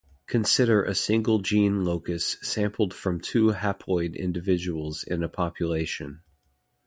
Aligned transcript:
Consider 0.25 0.81
a 0.83 0.95
single 0.95 1.37
gene 1.43 1.85
locus 1.85 2.37
sampled 2.41 2.91
from 2.91 3.19
two 3.21 3.49
haploid 3.51 4.17
individuals 4.17 5.03
in 5.03 5.21
a 5.21 5.29
population. 5.29 6.23